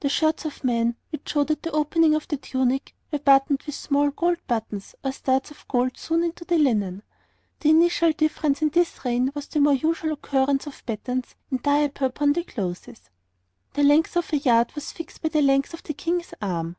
The 0.00 0.10
shirts 0.10 0.44
of 0.44 0.60
the 0.60 0.66
men, 0.66 0.96
which 1.08 1.30
showed 1.30 1.50
at 1.50 1.62
the 1.62 1.70
opening 1.70 2.14
of 2.14 2.28
the 2.28 2.36
tunic, 2.36 2.94
were 3.10 3.18
buttoned 3.18 3.62
with 3.64 3.74
small 3.74 4.10
gold 4.10 4.36
buttons 4.46 4.94
or 5.02 5.12
studs 5.12 5.50
of 5.50 5.66
gold 5.66 5.96
sewn 5.96 6.24
into 6.24 6.44
the 6.44 6.58
linen. 6.58 7.02
The 7.60 7.70
initial 7.70 8.12
difference 8.12 8.60
in 8.60 8.68
this 8.68 9.02
reign 9.06 9.30
was 9.34 9.46
the 9.46 9.60
more 9.60 9.72
usual 9.72 10.12
occurrence 10.12 10.66
of 10.66 10.84
patterns 10.84 11.36
in 11.50 11.56
diaper 11.62 12.04
upon 12.04 12.34
the 12.34 12.44
clothes. 12.44 12.86
The 13.72 13.82
length 13.82 14.14
of 14.14 14.30
a 14.34 14.36
yard 14.36 14.72
was 14.74 14.92
fixed 14.92 15.22
by 15.22 15.30
the 15.30 15.40
length 15.40 15.72
of 15.72 15.82
the 15.84 15.94
King's 15.94 16.34
arm. 16.42 16.76